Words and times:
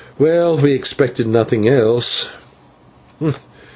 Well, 0.17 0.57
we 0.57 0.71
expected 0.73 1.27
nothing 1.27 1.67
else." 1.69 2.27